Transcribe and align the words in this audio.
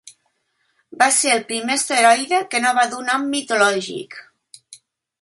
Va 1.01 1.09
ser 1.17 1.33
el 1.33 1.43
primer 1.51 1.77
asteroide 1.81 2.41
que 2.55 2.65
no 2.65 2.75
va 2.81 2.89
dur 2.97 3.05
nom 3.13 3.31
mitològic. 3.39 4.21